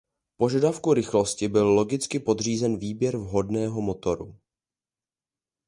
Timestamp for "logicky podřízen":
1.69-2.77